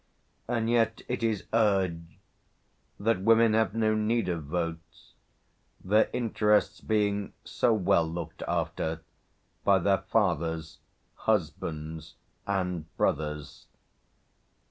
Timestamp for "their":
5.79-6.09, 9.77-9.99